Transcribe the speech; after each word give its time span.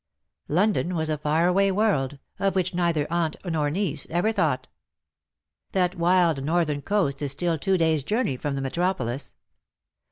London 0.47 0.95
was 0.95 1.11
a 1.11 1.17
far 1.19 1.47
away 1.47 1.71
world, 1.71 2.17
of 2.39 2.55
which 2.55 2.73
neither 2.73 3.05
aunt 3.13 3.35
nor 3.45 3.69
niece 3.69 4.07
ever 4.09 4.31
thought. 4.31 4.67
That 5.73 5.93
wild 5.93 6.43
northern 6.43 6.81
coast 6.81 7.21
is 7.21 7.33
still 7.33 7.55
two 7.59 7.77
days^ 7.77 8.03
journey 8.03 8.35
from 8.35 8.55
the 8.55 8.61
metropolis. 8.61 9.35